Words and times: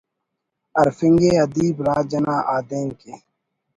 ہرفنگے 0.77 1.29
ادیب 1.43 1.75
راج 1.85 2.11
انا 2.17 2.35
آدینک 2.55 2.99
ءِ 3.13 3.15